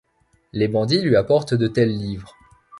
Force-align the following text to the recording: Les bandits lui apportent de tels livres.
Les 0.51 0.67
bandits 0.67 1.03
lui 1.03 1.15
apportent 1.15 1.53
de 1.53 1.67
tels 1.67 1.95
livres. 1.95 2.35